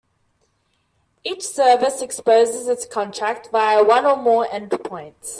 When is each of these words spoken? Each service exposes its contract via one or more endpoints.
Each 1.23 1.43
service 1.43 2.01
exposes 2.01 2.67
its 2.67 2.87
contract 2.87 3.49
via 3.51 3.83
one 3.83 4.03
or 4.03 4.15
more 4.17 4.47
endpoints. 4.47 5.29